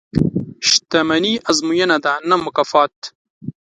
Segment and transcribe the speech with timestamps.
[0.69, 2.95] •شتمني ازموینه ده، نه مکافات.